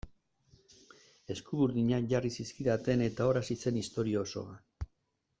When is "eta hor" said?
3.09-3.39